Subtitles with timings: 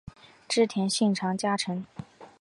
[0.49, 1.85] 织田信长家臣。